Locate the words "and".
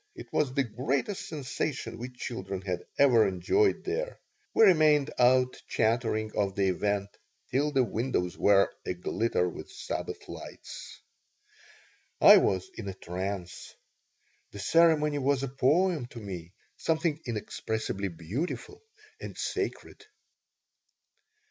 19.19-19.37